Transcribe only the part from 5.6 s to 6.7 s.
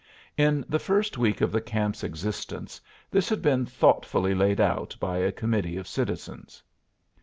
of citizens.